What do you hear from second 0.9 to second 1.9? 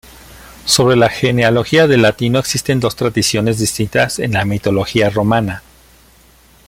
la genealogía